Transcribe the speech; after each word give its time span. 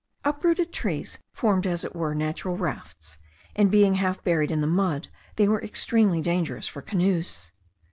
Uprooted 0.25 0.73
trees 0.73 1.19
formed 1.31 1.67
as 1.67 1.83
it 1.83 1.95
were 1.95 2.15
natural 2.15 2.57
rafts; 2.57 3.19
and 3.55 3.69
being 3.69 3.93
half 3.93 4.23
buried 4.23 4.49
in 4.49 4.59
the 4.59 4.65
mud, 4.65 5.09
they 5.35 5.47
were 5.47 5.61
extremely 5.61 6.21
dangerous 6.21 6.67
for 6.67 6.81
canoes. 6.81 7.51